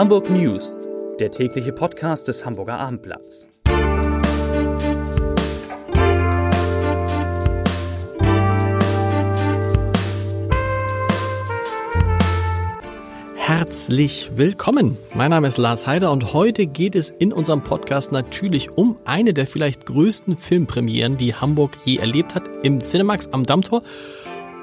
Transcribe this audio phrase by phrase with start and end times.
[0.00, 0.78] Hamburg News,
[1.18, 3.46] der tägliche Podcast des Hamburger Abendblatts.
[13.34, 14.96] Herzlich willkommen.
[15.14, 19.34] Mein Name ist Lars Heider und heute geht es in unserem Podcast natürlich um eine
[19.34, 23.82] der vielleicht größten Filmpremieren, die Hamburg je erlebt hat, im Cinemax am Dammtor.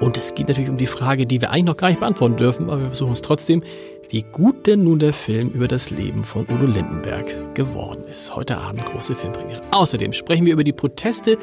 [0.00, 2.70] Und es geht natürlich um die Frage, die wir eigentlich noch gar nicht beantworten dürfen,
[2.70, 3.62] aber wir versuchen es trotzdem,
[4.10, 8.34] wie gut denn nun der Film über das Leben von Udo Lindenberg geworden ist.
[8.34, 9.60] Heute Abend große Filmpremiere.
[9.70, 11.36] Außerdem sprechen wir über die Proteste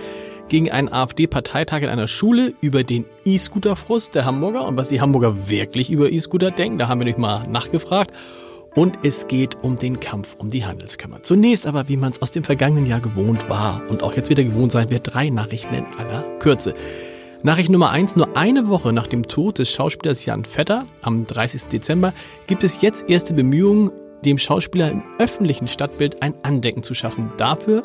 [0.48, 5.48] gegen einen AfD-Parteitag in einer Schule, über den E-Scooter-Frust der Hamburger und was die Hamburger
[5.48, 6.80] wirklich über E-Scooter denken.
[6.80, 8.12] Da haben wir nämlich mal nachgefragt.
[8.76, 11.24] Und es geht um den Kampf um die Handelskammer.
[11.24, 14.44] Zunächst aber, wie man es aus dem vergangenen Jahr gewohnt war und auch jetzt wieder
[14.44, 16.74] gewohnt sein wird, drei Nachrichten in aller Kürze.
[17.44, 21.66] Nachricht Nummer eins: Nur eine Woche nach dem Tod des Schauspielers Jan Vetter am 30.
[21.66, 22.13] Dezember
[22.48, 23.91] gibt es jetzt erste Bemühungen,
[24.23, 27.32] dem Schauspieler im öffentlichen Stadtbild ein Andenken zu schaffen.
[27.37, 27.84] Dafür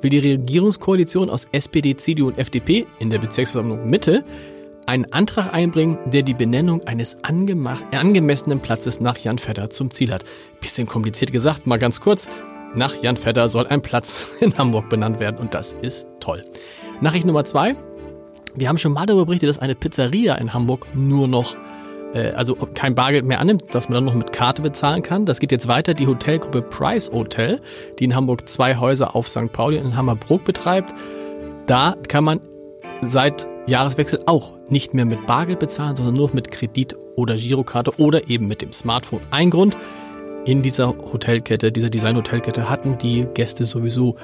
[0.00, 4.22] will die Regierungskoalition aus SPD, CDU und FDP in der Bezirksversammlung Mitte
[4.86, 10.24] einen Antrag einbringen, der die Benennung eines angemessenen Platzes nach Jan Vetter zum Ziel hat.
[10.60, 12.28] Bisschen kompliziert gesagt, mal ganz kurz.
[12.74, 16.42] Nach Jan Vetter soll ein Platz in Hamburg benannt werden und das ist toll.
[17.00, 17.74] Nachricht Nummer zwei.
[18.56, 21.56] Wir haben schon mal darüber berichtet, dass eine Pizzeria in Hamburg nur noch,
[22.14, 25.26] äh, also kein Bargeld mehr annimmt, dass man dann noch mit Karte bezahlen kann.
[25.26, 25.94] Das geht jetzt weiter.
[25.94, 27.60] Die Hotelgruppe Price Hotel,
[27.98, 29.52] die in Hamburg zwei Häuser auf St.
[29.52, 30.94] Pauli und in Hammerbrook betreibt,
[31.66, 32.40] da kann man
[33.02, 38.28] seit Jahreswechsel auch nicht mehr mit Bargeld bezahlen, sondern nur mit Kredit oder Girokarte oder
[38.28, 39.20] eben mit dem Smartphone.
[39.30, 39.76] Ein Grund,
[40.46, 44.16] in dieser Hotelkette, dieser Design-Hotelkette hatten die Gäste sowieso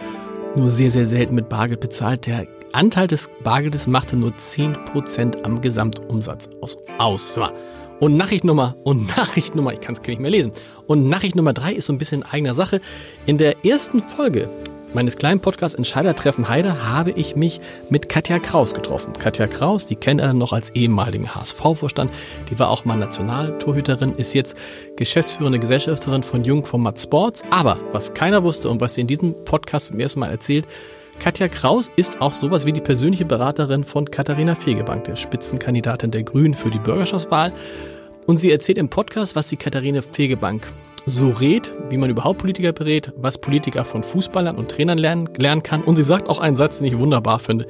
[0.54, 2.26] nur sehr, sehr selten mit Bargeld bezahlt.
[2.26, 6.78] Der Anteil des Bargeldes machte nur 10% am Gesamtumsatz aus.
[6.98, 7.40] aus.
[7.98, 10.52] Und Nachricht Nummer, und Nachricht Nummer, ich kann es nicht mehr lesen.
[10.86, 12.80] Und Nachricht Nummer drei ist so ein bisschen eigener Sache.
[13.26, 14.48] In der ersten Folge
[14.94, 17.60] meines kleinen Podcasts Entscheidertreffen Heide habe ich mich
[17.90, 19.12] mit Katja Kraus getroffen.
[19.14, 22.10] Katja Kraus, die kennt er noch als ehemaligen HSV-Vorstand,
[22.50, 24.56] die war auch mal Nationaltorhüterin, ist jetzt
[24.96, 27.42] geschäftsführende Gesellschafterin von Jung vom Mat Sports.
[27.50, 30.66] Aber was keiner wusste und was sie in diesem Podcast zum ersten Mal erzählt,
[31.20, 36.22] Katja Kraus ist auch sowas wie die persönliche Beraterin von Katharina Fegebank, der Spitzenkandidatin der
[36.22, 37.52] Grünen für die Bürgerschaftswahl.
[38.26, 40.66] Und sie erzählt im Podcast, was die Katharina Fegebank
[41.04, 45.62] so rät, wie man überhaupt Politiker berät, was Politiker von Fußballern und Trainern lernen, lernen
[45.62, 45.82] kann.
[45.82, 47.66] Und sie sagt auch einen Satz, den ich wunderbar finde.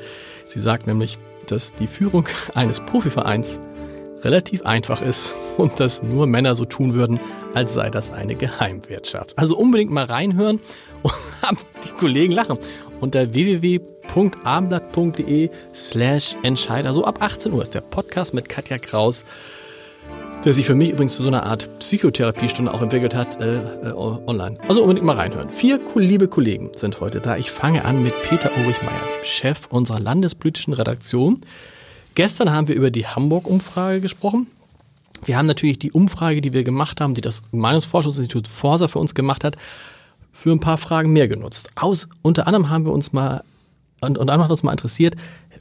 [0.46, 1.18] Sie sagt nämlich,
[1.48, 3.58] dass die Führung eines Profivereins
[4.22, 7.18] relativ einfach ist und dass nur Männer so tun würden,
[7.52, 9.36] als sei das eine Geheimwirtschaft.
[9.36, 10.60] Also unbedingt mal reinhören
[11.02, 11.12] und
[11.84, 12.58] die Kollegen lachen
[13.00, 16.92] unter www.abendblatt.de slash Entscheider.
[16.92, 19.24] So ab 18 Uhr ist der Podcast mit Katja Kraus,
[20.44, 23.92] der sich für mich übrigens zu so einer Art Psychotherapiestunde auch entwickelt hat, äh, äh,
[23.92, 24.58] online.
[24.68, 25.50] Also unbedingt mal reinhören.
[25.50, 27.36] Vier liebe Kollegen sind heute da.
[27.36, 31.40] Ich fange an mit Peter Ulrich Meyer, dem Chef unserer landespolitischen Redaktion.
[32.14, 34.48] Gestern haben wir über die Hamburg-Umfrage gesprochen.
[35.24, 39.14] Wir haben natürlich die Umfrage, die wir gemacht haben, die das Meinungsforschungsinstitut Forsa für uns
[39.14, 39.56] gemacht hat,
[40.32, 41.70] für ein paar Fragen mehr genutzt.
[41.74, 43.42] Aus, unter anderem haben wir uns mal,
[44.00, 45.16] und, und dann hat uns mal interessiert,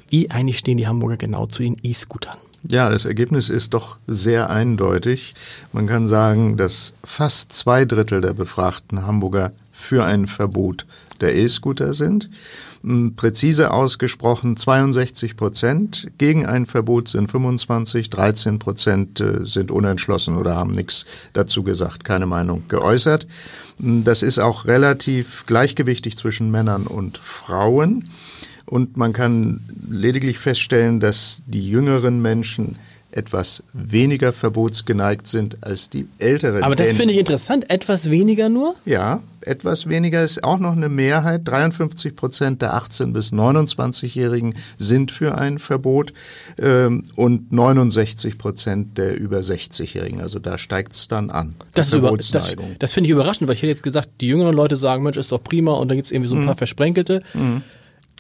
[0.10, 2.38] wie eigentlich stehen die Hamburger genau zu den E-Scootern?
[2.68, 5.34] Ja, das Ergebnis ist doch sehr eindeutig.
[5.72, 10.86] Man kann sagen, dass fast zwei Drittel der befragten Hamburger für ein Verbot
[11.22, 12.30] der E-Scooter sind.
[13.16, 16.08] Präzise ausgesprochen 62 Prozent.
[16.18, 22.04] Gegen ein Verbot sind 25, 13 Prozent äh, sind unentschlossen oder haben nichts dazu gesagt,
[22.04, 23.28] keine Meinung geäußert.
[23.80, 28.10] Das ist auch relativ gleichgewichtig zwischen Männern und Frauen.
[28.66, 32.78] Und man kann lediglich feststellen, dass die jüngeren Menschen
[33.12, 36.64] etwas weniger verbotsgeneigt sind als die älteren.
[36.64, 37.70] Aber das finde ich interessant.
[37.70, 38.76] Etwas weniger nur?
[38.86, 41.48] Ja, etwas weniger ist auch noch eine Mehrheit.
[41.48, 46.14] 53 Prozent der 18- bis 29-Jährigen sind für ein Verbot
[46.62, 50.22] ähm, und 69 Prozent der über 60-Jährigen.
[50.22, 51.56] Also da steigt es dann an.
[51.74, 55.04] Das, das, das finde ich überraschend, weil ich hätte jetzt gesagt, die jüngeren Leute sagen,
[55.04, 56.48] Mensch, ist doch prima und dann gibt es irgendwie so ein mhm.
[56.48, 57.24] paar Versprenkelte.
[57.34, 57.64] Mhm.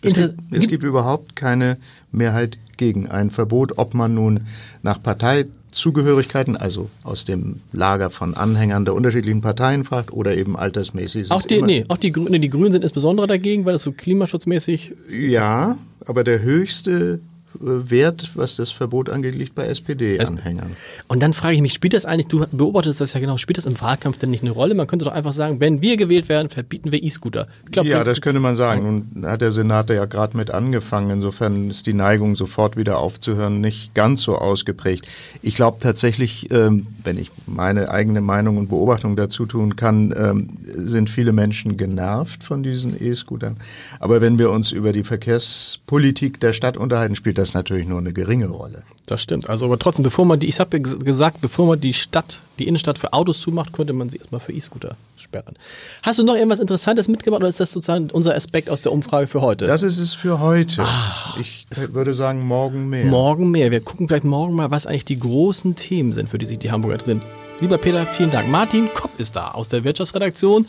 [0.01, 1.77] Es, gibt, es gibt überhaupt keine
[2.11, 4.39] Mehrheit gegen ein Verbot, ob man nun
[4.81, 11.31] nach Parteizugehörigkeiten, also aus dem Lager von Anhängern der unterschiedlichen Parteien fragt oder eben altersmäßig.
[11.31, 14.93] Auch die, nee, auch die Grünen, die Grünen sind insbesondere dagegen, weil das so klimaschutzmäßig.
[15.11, 17.19] Ja, aber der höchste
[17.53, 20.75] Wert, was das Verbot angeht, liegt bei SPD-Anhängern.
[21.07, 23.65] Und dann frage ich mich, spielt das eigentlich, du beobachtest das ja genau, spielt das
[23.65, 24.75] im Wahlkampf denn nicht eine Rolle?
[24.75, 27.47] Man könnte doch einfach sagen, wenn wir gewählt werden, verbieten wir E-Scooter.
[27.83, 28.83] Ja, das könnte man sagen.
[29.15, 31.09] Nun hat der Senator ja gerade mit angefangen.
[31.09, 35.07] Insofern ist die Neigung, sofort wieder aufzuhören, nicht ganz so ausgeprägt.
[35.41, 40.47] Ich glaube tatsächlich, ähm, wenn ich meine eigene Meinung und Beobachtung dazu tun kann, ähm,
[40.63, 43.57] sind viele Menschen genervt von diesen E-Scootern.
[43.99, 48.13] Aber wenn wir uns über die Verkehrspolitik der Stadt unterhalten, spielt das natürlich nur eine
[48.13, 48.83] geringe Rolle.
[49.05, 49.49] Das stimmt.
[49.49, 52.99] Also aber trotzdem, bevor man die, ich habe gesagt, bevor man die Stadt, die Innenstadt
[52.99, 55.55] für Autos zumacht, könnte man sie erstmal für E-Scooter sperren.
[56.03, 59.27] Hast du noch irgendwas Interessantes mitgebracht oder ist das sozusagen unser Aspekt aus der Umfrage
[59.27, 59.65] für heute?
[59.65, 60.83] Das ist es für heute.
[60.83, 63.05] Ah, ich würde sagen, morgen mehr.
[63.05, 63.71] Morgen mehr.
[63.71, 66.71] Wir gucken gleich morgen mal, was eigentlich die großen Themen sind, für die sich die
[66.71, 67.21] Hamburger drin.
[67.61, 68.49] Lieber Peter, vielen Dank.
[68.49, 70.67] Martin Kopp ist da aus der Wirtschaftsredaktion.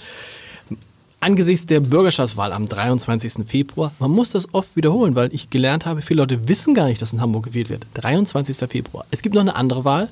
[1.22, 3.46] Angesichts der Bürgerschaftswahl am 23.
[3.46, 7.02] Februar, man muss das oft wiederholen, weil ich gelernt habe, viele Leute wissen gar nicht,
[7.02, 7.84] dass in Hamburg gewählt wird.
[7.92, 8.56] 23.
[8.70, 9.04] Februar.
[9.10, 10.08] Es gibt noch eine andere Wahl.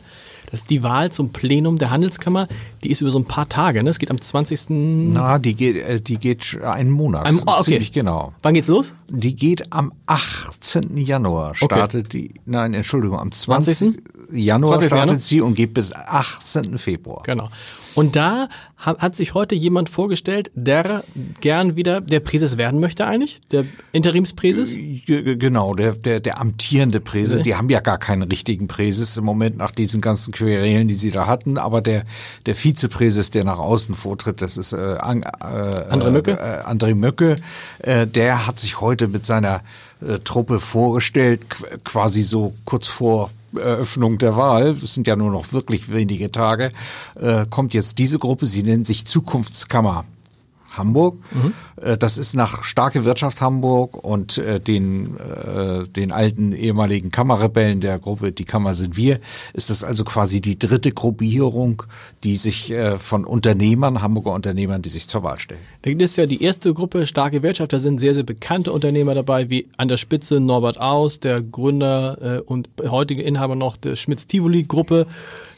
[0.51, 2.47] Das ist die Wahl zum Plenum der Handelskammer.
[2.83, 3.83] Die ist über so ein paar Tage.
[3.83, 3.91] Ne?
[3.91, 4.67] Es geht am 20.
[4.69, 7.27] Na, die geht, äh, die geht einen Monat.
[7.27, 7.65] Ein, oh, okay.
[7.65, 8.33] Ziemlich genau.
[8.43, 8.95] Wann geht's los?
[9.09, 10.97] Die geht am 18.
[10.97, 11.55] Januar.
[11.55, 12.29] Startet okay.
[12.29, 13.79] die, nein, Entschuldigung, am 20.
[13.79, 14.03] 20.
[14.33, 14.89] Januar 20.
[14.89, 15.19] startet Januar?
[15.21, 16.79] sie und geht bis 18.
[16.79, 17.23] Februar.
[17.25, 17.49] Genau.
[17.95, 21.03] Und da hat sich heute jemand vorgestellt, der
[21.41, 24.77] gern wieder der Präses werden möchte eigentlich, der Interimspräses?
[25.07, 27.43] Genau, der, der, der amtierende Präses.
[27.43, 31.11] Die haben ja gar keinen richtigen Präses im Moment nach diesen ganzen Querelen, die sie
[31.11, 31.59] da hatten.
[31.59, 32.05] Aber der,
[32.47, 36.33] der Vizepräses, der nach außen vortritt, das ist äh, äh, André Möcke.
[36.33, 37.37] Äh, André Möcke.
[37.79, 39.63] Äh, der hat sich heute mit seiner
[40.07, 41.47] äh, Truppe vorgestellt,
[41.85, 46.73] quasi so kurz vor Eröffnung der Wahl, es sind ja nur noch wirklich wenige Tage,
[47.19, 50.05] äh, kommt jetzt diese Gruppe, sie nennt sich Zukunftskammer.
[50.77, 51.19] Hamburg.
[51.33, 51.53] Mhm.
[51.81, 57.81] Äh, das ist nach starke Wirtschaft Hamburg und äh, den, äh, den alten ehemaligen Kammerrebellen
[57.81, 59.21] der Gruppe Die Kammer sind wir,
[59.55, 61.83] ist das also quasi die dritte Gruppierung,
[62.25, 65.61] die sich von Unternehmern, Hamburger Unternehmern, die sich zur Wahl stellen.
[65.83, 69.15] Da gibt es ja die erste Gruppe starke Wirtschaft, da sind sehr, sehr bekannte Unternehmer
[69.15, 75.07] dabei, wie an der Spitze Norbert Aus, der Gründer und heutige Inhaber noch der Schmitz-Tivoli-Gruppe.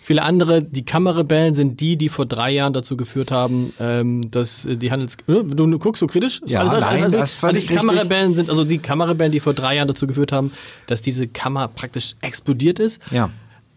[0.03, 4.67] Viele andere, die Kammerrebellen sind die, die vor drei Jahren dazu geführt haben, ähm, dass
[4.69, 5.17] die Handels...
[5.27, 6.41] Du, du guckst so kritisch?
[6.47, 9.55] Ja, alles, alles, nein, alles, das völlig Die Kammerrebellen sind also die Kammerrebellen, die vor
[9.55, 10.53] drei Jahren dazu geführt haben,
[10.87, 13.01] dass diese Kammer praktisch explodiert ist.
[13.11, 13.31] Ja.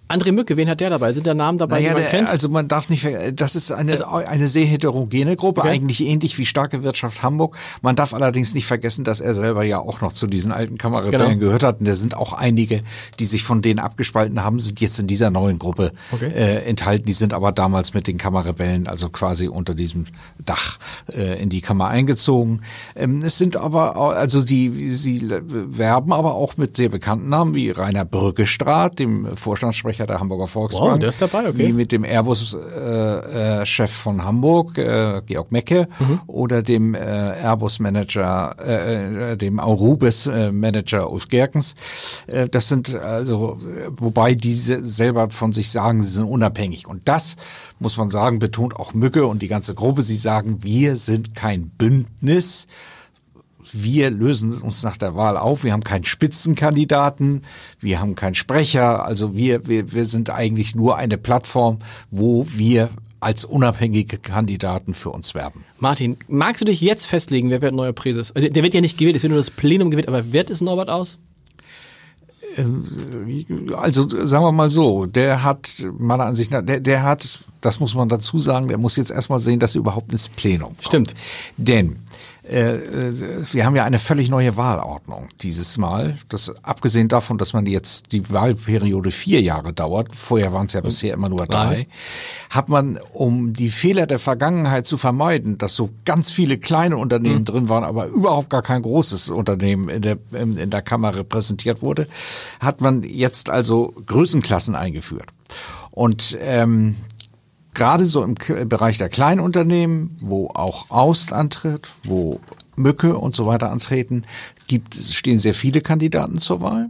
[0.09, 1.13] André Mücke, wen hat der dabei?
[1.13, 2.29] Sind da Namen dabei, naja, die man der, kennt?
[2.29, 5.69] Also man darf nicht, das ist eine, also, eine sehr heterogene Gruppe, okay.
[5.69, 7.55] eigentlich ähnlich wie Starke Wirtschaft Hamburg.
[7.81, 11.39] Man darf allerdings nicht vergessen, dass er selber ja auch noch zu diesen alten Kammerrebellen
[11.39, 11.45] genau.
[11.45, 11.79] gehört hat.
[11.79, 12.83] Und da sind auch einige,
[13.19, 16.31] die sich von denen abgespalten haben, sind jetzt in dieser neuen Gruppe okay.
[16.35, 17.05] äh, enthalten.
[17.05, 20.05] Die sind aber damals mit den Kammerrebellen, also quasi unter diesem
[20.45, 20.79] Dach
[21.13, 22.61] äh, in die Kammer eingezogen.
[22.95, 27.71] Ähm, es sind aber, also die, sie werben aber auch mit sehr bekannten Namen wie
[27.71, 30.93] Rainer Brückestraat, dem Vorstandssprecher Sprecher der Hamburger Volksbank.
[30.93, 31.67] Wow, der ist dabei, okay.
[31.67, 36.21] Wie mit dem Airbus-Chef äh, äh, von Hamburg, äh, Georg Mecke, mhm.
[36.27, 41.75] oder dem äh, Airbus-Manager, äh, äh, dem Aurubis-Manager Ulf Gerkens.
[42.51, 43.57] Das sind also,
[43.89, 46.87] wobei diese selber von sich sagen, sie sind unabhängig.
[46.87, 47.35] Und das
[47.79, 50.01] muss man sagen, betont auch Mücke und die ganze Gruppe.
[50.01, 52.67] Sie sagen, wir sind kein Bündnis,
[53.71, 55.63] wir lösen uns nach der Wahl auf.
[55.63, 57.43] Wir haben keinen Spitzenkandidaten,
[57.79, 59.05] wir haben keinen Sprecher.
[59.05, 61.79] Also wir, wir, wir sind eigentlich nur eine Plattform,
[62.11, 62.89] wo wir
[63.19, 65.63] als unabhängige Kandidaten für uns werben.
[65.79, 68.35] Martin, magst du dich jetzt festlegen, wer wird neuer Präses?
[68.35, 70.59] Also der wird ja nicht gewählt, es wird nur das Plenum gewählt, aber wird es
[70.59, 71.19] Norbert aus?
[72.57, 72.85] Ähm,
[73.75, 77.27] also sagen wir mal so, der hat meiner Ansicht nach, der, der hat,
[77.61, 80.69] das muss man dazu sagen, der muss jetzt erstmal sehen, dass er überhaupt ins Plenum
[80.73, 80.85] kommt.
[80.85, 81.13] Stimmt.
[81.57, 81.97] Denn
[82.45, 86.17] wir haben ja eine völlig neue Wahlordnung dieses Mal.
[86.27, 90.81] Das abgesehen davon, dass man jetzt die Wahlperiode vier Jahre dauert, vorher waren es ja
[90.81, 91.87] bisher immer nur drei,
[92.49, 97.39] hat man, um die Fehler der Vergangenheit zu vermeiden, dass so ganz viele kleine Unternehmen
[97.39, 97.45] mhm.
[97.45, 102.07] drin waren, aber überhaupt gar kein großes Unternehmen in der, in der Kammer repräsentiert wurde,
[102.59, 105.29] hat man jetzt also Größenklassen eingeführt.
[105.91, 106.95] Und ähm,
[107.73, 112.39] gerade so im Bereich der Kleinunternehmen, wo auch Aust antritt, wo
[112.75, 114.23] Mücke und so weiter antreten,
[114.67, 116.89] gibt, stehen sehr viele Kandidaten zur Wahl.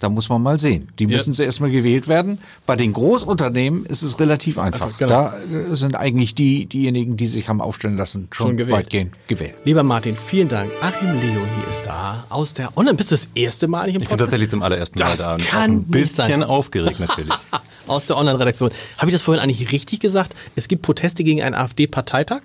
[0.00, 0.88] Da muss man mal sehen.
[0.98, 1.10] Die ja.
[1.10, 2.38] müssen sie erstmal gewählt werden.
[2.64, 4.86] Bei den Großunternehmen ist es relativ einfach.
[4.86, 5.10] einfach genau.
[5.10, 8.78] Da äh, sind eigentlich die, diejenigen, die sich haben aufstellen lassen, schon, schon gewählt.
[8.78, 9.54] weitgehend gewählt.
[9.64, 10.72] Lieber Martin, vielen Dank.
[10.80, 12.96] Achim Leon hier ist da aus der Online.
[12.96, 14.04] Bist du das erste Mal hier im Podcast?
[14.04, 15.34] Ich bin tatsächlich zum allerersten Mal das da.
[15.34, 17.34] Und kann ein bisschen aufgeregt natürlich.
[17.86, 18.70] aus der Online-Redaktion.
[18.96, 20.34] Habe ich das vorhin eigentlich richtig gesagt?
[20.56, 22.42] Es gibt Proteste gegen einen AfD-Parteitag?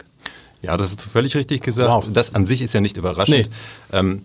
[0.61, 1.89] Ja, das ist völlig richtig gesagt.
[1.89, 2.05] Wow.
[2.11, 3.37] Das an sich ist ja nicht überraschend.
[3.37, 3.97] Nee.
[3.97, 4.23] Ähm,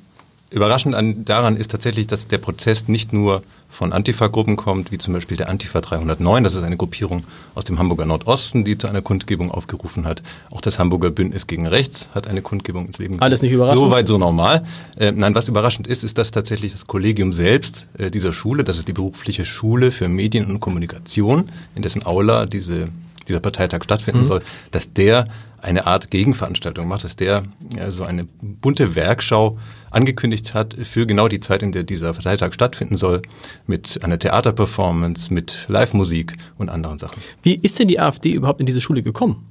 [0.51, 5.15] Überraschend an, daran ist tatsächlich, dass der Protest nicht nur von Antifa-Gruppen kommt, wie zum
[5.15, 6.43] Beispiel der Antifa 309.
[6.43, 7.23] Das ist eine Gruppierung
[7.55, 10.23] aus dem Hamburger Nordosten, die zu einer Kundgebung aufgerufen hat.
[10.51, 13.23] Auch das Hamburger Bündnis gegen Rechts hat eine Kundgebung ins Leben gerufen.
[13.23, 13.85] Alles nicht überraschend.
[13.85, 14.65] Soweit so normal.
[14.97, 18.77] Äh, nein, was überraschend ist, ist, dass tatsächlich das Kollegium selbst äh, dieser Schule, das
[18.77, 22.89] ist die berufliche Schule für Medien und Kommunikation, in dessen Aula diese,
[23.31, 24.27] dieser Parteitag stattfinden mhm.
[24.27, 25.27] soll, dass der
[25.63, 27.45] eine Art Gegenveranstaltung macht, dass der
[27.77, 29.59] ja, so eine bunte Werkschau
[29.91, 33.23] angekündigt hat für genau die Zeit, in der dieser Parteitag stattfinden soll,
[33.67, 37.23] mit einer Theaterperformance, mit Live-Musik und anderen Sachen.
[37.43, 39.45] Wie ist denn die AfD überhaupt in diese Schule gekommen?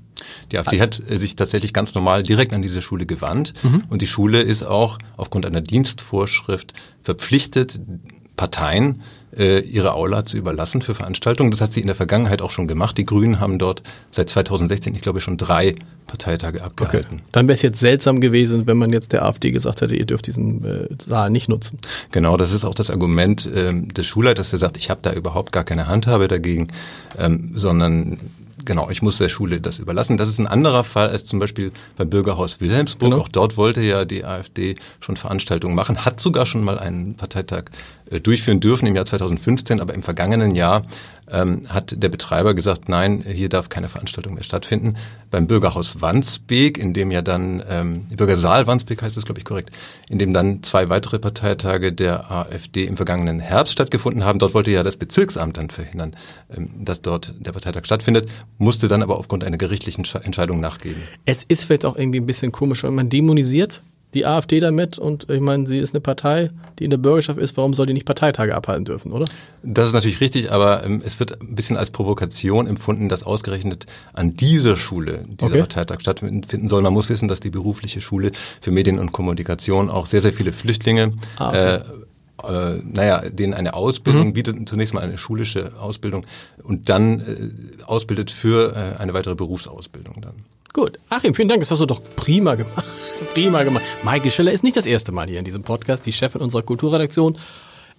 [0.52, 3.84] Die AfD hat sich tatsächlich ganz normal direkt an diese Schule gewandt mhm.
[3.90, 7.80] und die Schule ist auch aufgrund einer Dienstvorschrift verpflichtet,
[8.40, 9.02] Parteien
[9.38, 11.52] äh, ihre Aula zu überlassen für Veranstaltungen.
[11.52, 12.98] Das hat sie in der Vergangenheit auch schon gemacht.
[12.98, 15.76] Die Grünen haben dort seit 2016, ich glaube, schon drei
[16.08, 17.16] Parteitage abgehalten.
[17.16, 17.24] Okay.
[17.34, 20.28] Dann wäre es jetzt seltsam gewesen, wenn man jetzt der AfD gesagt hätte, ihr dürft
[20.28, 21.80] diesen äh, Saal nicht nutzen.
[22.12, 25.52] Genau, das ist auch das Argument ähm, des Schulleiters, der sagt, ich habe da überhaupt
[25.52, 26.70] gar keine Handhabe dagegen,
[27.18, 28.20] ähm, sondern
[28.70, 30.18] Genau, ich muss der Schule das überlassen.
[30.18, 33.10] Das ist ein anderer Fall als zum Beispiel beim Bürgerhaus Wilhelmsburg.
[33.10, 33.24] Genau.
[33.24, 37.64] Auch dort wollte ja die AfD schon Veranstaltungen machen, hat sogar schon mal einen Parteitag
[38.12, 40.84] äh, durchführen dürfen im Jahr 2015, aber im vergangenen Jahr
[41.32, 44.96] ähm, hat der Betreiber gesagt, nein, hier darf keine Veranstaltung mehr stattfinden.
[45.32, 49.72] Beim Bürgerhaus Wandsbek, in dem ja dann, ähm, Bürgersaal Wandsbek heißt das, glaube ich, korrekt,
[50.10, 54.40] in dem dann zwei weitere Parteitage der AfD im vergangenen Herbst stattgefunden haben.
[54.40, 56.16] Dort wollte ja das Bezirksamt dann verhindern,
[56.56, 61.02] ähm, dass dort der Parteitag stattfindet, musste dann aber aufgrund einer gerichtlichen Entscheidung nachgeben.
[61.26, 63.82] Es ist vielleicht auch irgendwie ein bisschen komisch, wenn man dämonisiert
[64.14, 66.50] die AfD damit und ich meine, sie ist eine Partei,
[66.80, 69.26] die in der Bürgerschaft ist, warum soll die nicht Parteitage abhalten dürfen, oder?
[69.62, 73.86] Das ist natürlich richtig, aber ähm, es wird ein bisschen als Provokation empfunden, dass ausgerechnet
[74.14, 75.60] an dieser Schule dieser okay.
[75.60, 76.82] Parteitag stattfinden soll.
[76.82, 80.54] Man muss wissen, dass die berufliche Schule für Medien und Kommunikation auch sehr, sehr viele
[80.54, 81.76] Flüchtlinge ah, okay.
[81.76, 81.80] äh,
[82.44, 84.34] äh, naja, denen eine Ausbildung mhm.
[84.34, 86.26] bietet, zunächst mal eine schulische Ausbildung
[86.64, 90.36] und dann äh, ausbildet für äh, eine weitere Berufsausbildung dann.
[90.74, 91.00] Gut.
[91.10, 91.62] Achim, vielen Dank.
[91.62, 92.86] Das hast du doch prima gemacht.
[93.26, 93.84] Prima gemacht.
[94.04, 97.38] Maike Schiller ist nicht das erste Mal hier in diesem Podcast, die Chefin unserer Kulturredaktion.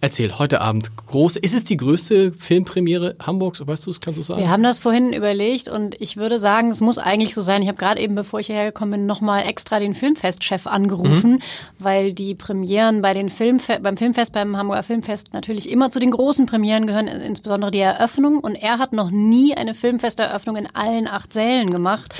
[0.03, 1.37] Erzähl, heute Abend groß.
[1.37, 3.67] Ist es die größte Filmpremiere Hamburgs?
[3.67, 4.41] Weißt du es, kannst du sagen?
[4.41, 7.61] Wir haben das vorhin überlegt und ich würde sagen, es muss eigentlich so sein.
[7.61, 11.43] Ich habe gerade eben, bevor ich hierher gekommen bin, nochmal extra den Filmfestchef angerufen, mhm.
[11.79, 16.13] weil die Premieren bei den Filmfe beim Filmfest, beim Hamburger Filmfest natürlich immer zu den
[16.13, 18.39] großen Premieren gehören, insbesondere die Eröffnung.
[18.39, 22.15] Und er hat noch nie eine Filmfesteröffnung in allen acht Sälen gemacht.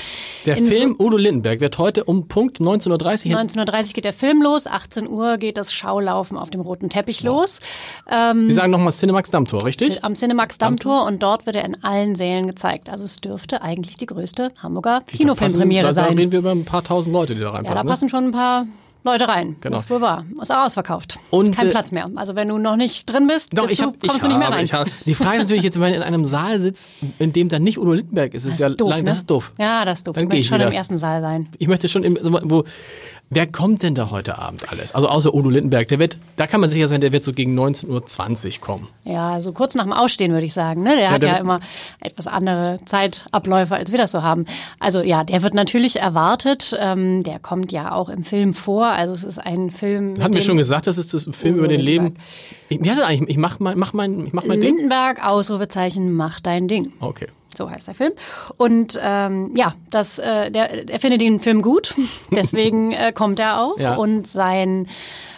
[0.45, 3.39] Der in Film so Udo Lindenberg wird heute um Punkt 19.30 Uhr.
[3.39, 7.21] 19.30 Uhr geht der Film los, 18 Uhr geht das Schaulaufen auf dem roten Teppich
[7.21, 7.31] ja.
[7.31, 7.59] los.
[8.11, 10.03] Ähm, Sie sagen nochmal Cinemax Dammtor, richtig?
[10.03, 12.89] Am Cinemax Dammtor und dort wird er in allen Sälen gezeigt.
[12.89, 16.05] Also es dürfte eigentlich die größte Hamburger Kinofilmpremiere sein.
[16.05, 17.77] Da reden wir über ein paar tausend Leute, die da reinpassen.
[17.77, 18.09] Ja, da passen ne?
[18.09, 18.65] schon ein paar
[19.03, 19.55] Leute rein.
[19.61, 19.75] Genau.
[19.75, 20.25] Das ist wohl wahr.
[20.39, 21.17] Ist auch ausverkauft.
[21.31, 22.09] Und, Kein äh, Platz mehr.
[22.15, 24.49] Also wenn du noch nicht drin bist, doch, bist hab, du, kommst du nicht mehr
[24.49, 24.67] rein.
[24.67, 27.63] Hab, die Frage ist natürlich jetzt, wenn man in einem Saal sitzt, in dem dann
[27.63, 29.05] nicht Udo Lindenberg ist, ist, ist ja doof, lang, ne?
[29.05, 29.51] das ist doof.
[29.57, 30.15] Ja, das ist doof.
[30.15, 30.67] Dann du ich schon wieder.
[30.67, 31.49] im ersten Saal sein.
[31.57, 32.63] Ich möchte schon im, wo,
[33.33, 34.93] Wer kommt denn da heute Abend alles?
[34.93, 37.57] Also außer Udo Lindenberg, der wird, da kann man sicher sein, der wird so gegen
[37.57, 38.87] 19.20 Uhr kommen.
[39.05, 40.83] Ja, so kurz nach dem Ausstehen würde ich sagen.
[40.83, 40.89] Ne?
[40.89, 41.61] Der ja, hat der ja immer
[42.01, 44.45] etwas andere Zeitabläufe, als wir das so haben.
[44.81, 46.77] Also ja, der wird natürlich erwartet.
[46.77, 48.90] Ähm, der kommt ja auch im Film vor.
[48.95, 50.21] Also es ist ein Film.
[50.21, 52.15] Hat mir schon gesagt, das ist das Film Udo über den Leben.
[52.69, 53.29] Ich, wie heißt das eigentlich?
[53.29, 54.75] Ich mach mein, mach mein, ich mach mein Ding.
[54.75, 56.93] Lindenberg, Ausrufezeichen, mach dein Ding.
[56.99, 57.27] Okay.
[57.55, 58.13] So heißt der Film.
[58.57, 61.95] Und ähm, ja, das, äh, der, er findet den Film gut,
[62.31, 63.77] deswegen äh, kommt er auch.
[63.77, 63.95] Ja.
[63.95, 64.87] Und sein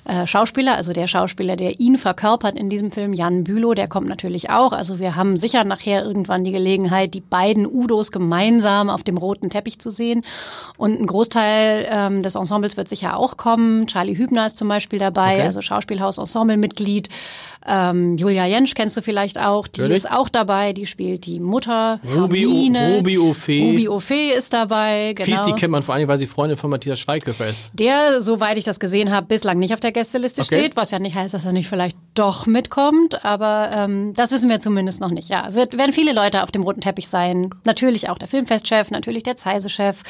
[0.06, 4.08] äh, Schauspieler, also der Schauspieler, der ihn verkörpert in diesem Film, Jan Bülow, der kommt
[4.08, 4.74] natürlich auch.
[4.74, 9.50] Also wir haben sicher nachher irgendwann die Gelegenheit, die beiden Udos gemeinsam auf dem roten
[9.50, 10.24] Teppich zu sehen.
[10.78, 13.88] Und ein Großteil ähm, des Ensembles wird sicher auch kommen.
[13.88, 15.42] Charlie Hübner ist zum Beispiel dabei, okay.
[15.44, 17.08] also Schauspielhaus-Ensemble-Mitglied.
[17.68, 20.04] Ähm, Julia Jentsch kennst du vielleicht auch, die Natürlich.
[20.04, 22.96] ist auch dabei, die spielt die Mutter Ruby, Hermine.
[22.98, 23.64] Ruby Ophé.
[23.64, 25.38] Ruby Ophé ist dabei, genau.
[25.38, 27.70] Fies, die kennt man vor allem, weil sie Freundin von Matthias Schweighöfer ist.
[27.74, 30.60] Der, soweit ich das gesehen habe, bislang nicht auf der Gästeliste okay.
[30.60, 34.50] steht, was ja nicht heißt, dass er nicht vielleicht doch mitkommt, aber ähm, das wissen
[34.50, 35.30] wir zumindest noch nicht.
[35.30, 37.50] Ja, es wird, werden viele Leute auf dem roten Teppich sein.
[37.66, 40.02] Natürlich auch der Filmfestchef, natürlich der Zeise-Chef,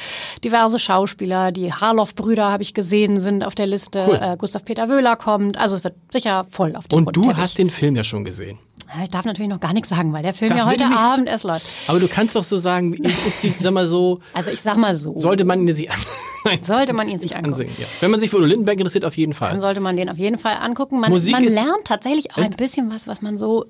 [0.43, 4.05] diverse Schauspieler, die Harloff-Brüder habe ich gesehen, sind auf der Liste.
[4.07, 4.19] Cool.
[4.21, 5.57] Äh, Gustav Peter Wöhler kommt.
[5.57, 7.42] Also es wird sicher voll auf dem Und roten du Teppich.
[7.43, 8.59] Hast den Film ja schon gesehen.
[9.01, 11.45] Ich darf natürlich noch gar nichts sagen, weil der Film das ja heute Abend erst
[11.45, 11.65] läuft.
[11.87, 14.19] Aber du kannst doch so sagen, ist die, sag mal so.
[14.33, 15.17] Also ich sag mal so.
[15.17, 15.89] Sollte man ihn sich
[16.61, 17.53] Sollte man ihn sich angucken.
[17.53, 17.85] Ansehen, ja.
[18.01, 19.49] Wenn man sich für Udo Lindenberg interessiert, auf jeden Fall.
[19.49, 20.99] Dann sollte man den auf jeden Fall angucken.
[20.99, 23.65] Man, man lernt tatsächlich auch ein bisschen was, was man so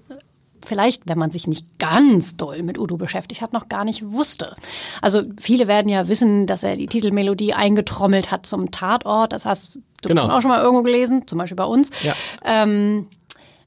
[0.65, 4.55] vielleicht, wenn man sich nicht ganz doll mit Udo beschäftigt hat, noch gar nicht wusste.
[5.01, 9.33] Also viele werden ja wissen, dass er die Titelmelodie eingetrommelt hat zum Tatort.
[9.33, 10.29] Das hast du genau.
[10.29, 11.89] auch schon mal irgendwo gelesen, zum Beispiel bei uns.
[12.03, 12.13] Ja.
[12.45, 13.07] Ähm,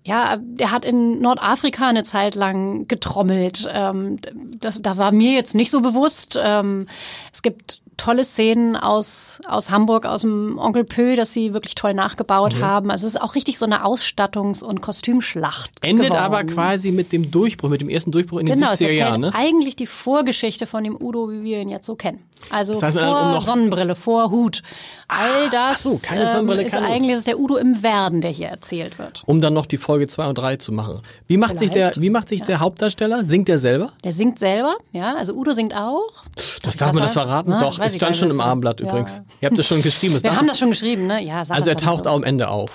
[0.06, 3.68] ja, der hat in Nordafrika eine Zeit lang getrommelt.
[3.68, 4.18] Ähm,
[4.60, 6.38] das, da war mir jetzt nicht so bewusst.
[6.40, 6.86] Ähm,
[7.32, 11.92] es gibt tolle Szenen aus, aus Hamburg, aus dem Onkel Pö, dass sie wirklich toll
[11.92, 12.62] nachgebaut mhm.
[12.62, 12.90] haben.
[12.92, 15.70] Also es ist auch richtig so eine Ausstattungs- und Kostümschlacht.
[15.80, 16.22] Endet geworden.
[16.22, 19.20] aber quasi mit dem Durchbruch, mit dem ersten Durchbruch in genau, den 70er Jahren.
[19.22, 19.32] Ne?
[19.34, 22.22] eigentlich die Vorgeschichte von dem Udo, wie wir ihn jetzt so kennen.
[22.50, 24.62] Also das heißt, vor um Sonnenbrille, vor Hut.
[25.08, 28.20] All das ach so, keine Sonnenbrille, ähm, ist keine eigentlich ist der Udo im Werden,
[28.20, 29.22] der hier erzählt wird.
[29.26, 31.00] Um dann noch die Folge 2 und 3 zu machen.
[31.26, 32.46] Wie macht sich der, wie macht sich ja.
[32.46, 33.24] der Hauptdarsteller?
[33.24, 33.92] Singt er selber?
[34.04, 35.14] Der singt selber, ja.
[35.16, 36.24] Also Udo singt auch.
[36.62, 37.50] Das darf man das verraten?
[37.50, 38.86] Na, Doch, es stand schon im Abendblatt ja.
[38.86, 39.22] übrigens.
[39.40, 40.22] Ihr habt das schon geschrieben.
[40.22, 41.22] Wir haben das schon geschrieben, ne?
[41.22, 42.10] Ja, also er taucht so.
[42.10, 42.70] auch am Ende auf.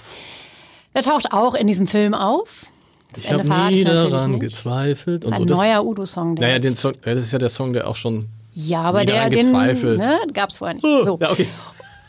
[0.93, 2.65] Er taucht auch in diesem Film auf.
[3.13, 5.23] Das ich habe nie daran gezweifelt.
[5.23, 5.55] Das ist ein so.
[5.55, 6.35] neuer Udo-Song.
[6.35, 9.51] Naja, den Song, das ist ja der Song, der auch schon ja, aber der, den
[9.51, 10.85] ne, gab es vorher nicht.
[10.85, 11.17] Oh, so.
[11.19, 11.47] Ja, okay.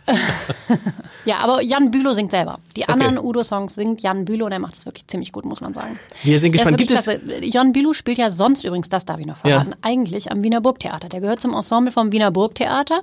[1.25, 2.59] ja, aber Jan Bülow singt selber.
[2.77, 3.27] Die anderen okay.
[3.27, 5.99] Udo-Songs singt Jan Bülow und er macht es wirklich ziemlich gut, muss man sagen.
[6.23, 6.79] Wir sind gespannt.
[6.79, 7.09] Gibt es
[7.43, 9.77] Jan Bülow spielt ja sonst übrigens, das darf ich noch verraten, ja.
[9.83, 11.09] eigentlich am Wiener Burgtheater.
[11.09, 13.01] Der gehört zum Ensemble vom Wiener Burgtheater.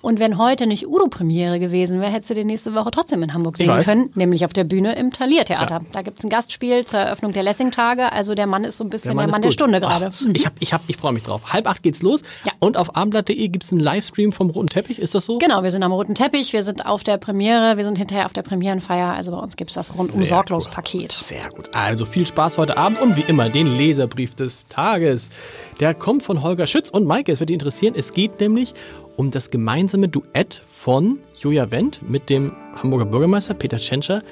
[0.00, 3.56] Und wenn heute nicht Udo-Premiere gewesen wäre, hättest du den nächste Woche trotzdem in Hamburg
[3.56, 5.80] sehen können, nämlich auf der Bühne im Thalia-Theater.
[5.82, 5.86] Ja.
[5.92, 8.12] Da gibt es ein Gastspiel zur Eröffnung der Lessing-Tage.
[8.12, 10.12] Also der Mann ist so ein bisschen der Mann der, Mann der Stunde gerade.
[10.20, 10.34] Mhm.
[10.34, 11.52] Ich, hab, ich, hab, ich freue mich drauf.
[11.52, 12.22] Halb acht geht's los.
[12.44, 12.52] Ja.
[12.58, 14.98] Und auf abendblatt.de gibt es einen Livestream vom Roten Teppich.
[14.98, 15.38] Ist das so?
[15.38, 16.49] Genau, wir sind am Roten Teppich.
[16.52, 17.76] Wir sind auf der Premiere.
[17.76, 19.12] Wir sind hinterher auf der Premierenfeier.
[19.12, 21.12] Also bei uns gibt es das rundum sorglos Paket.
[21.12, 21.74] Sehr gut.
[21.74, 25.30] Also viel Spaß heute Abend und wie immer den Leserbrief des Tages.
[25.80, 27.32] Der kommt von Holger Schütz und Maike.
[27.32, 27.94] Es wird dich interessieren.
[27.96, 28.74] Es geht nämlich
[29.16, 34.22] um das gemeinsame Duett von Julia Wendt mit dem Hamburger Bürgermeister Peter Tschentscher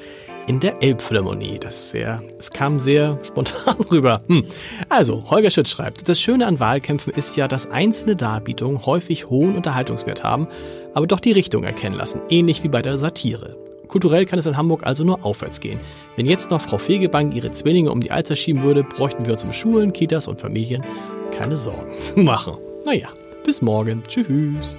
[0.49, 1.59] in der Elbphilharmonie.
[1.61, 4.19] Das sehr, es kam sehr spontan rüber.
[4.27, 4.45] Hm.
[4.89, 9.55] Also, Holger Schütz schreibt, das Schöne an Wahlkämpfen ist ja, dass einzelne Darbietungen häufig hohen
[9.55, 10.49] Unterhaltungswert haben,
[10.95, 13.57] aber doch die Richtung erkennen lassen, ähnlich wie bei der Satire.
[13.89, 15.81] Kulturell kann es in Hamburg also nur aufwärts gehen.
[16.17, 19.45] Wenn jetzt noch Frau Fegebank ihre Zwillinge um die Alster schieben würde, bräuchten wir uns
[19.45, 20.85] um Schulen, Kitas und Familien
[21.31, 22.55] keine Sorgen zu machen.
[22.85, 23.09] Naja,
[23.45, 24.03] bis morgen.
[24.07, 24.79] Tschüss.